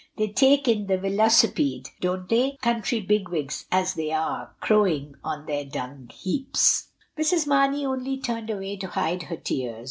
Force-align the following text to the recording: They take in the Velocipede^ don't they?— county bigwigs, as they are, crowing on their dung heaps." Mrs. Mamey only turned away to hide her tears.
They 0.17 0.29
take 0.29 0.67
in 0.67 0.87
the 0.87 0.97
Velocipede^ 0.97 1.89
don't 1.99 2.27
they?— 2.27 2.57
county 2.63 3.01
bigwigs, 3.01 3.67
as 3.71 3.93
they 3.93 4.09
are, 4.11 4.51
crowing 4.59 5.13
on 5.23 5.45
their 5.45 5.63
dung 5.63 6.09
heaps." 6.11 6.87
Mrs. 7.19 7.45
Mamey 7.45 7.85
only 7.85 8.17
turned 8.19 8.49
away 8.49 8.77
to 8.77 8.87
hide 8.87 9.21
her 9.21 9.37
tears. 9.37 9.79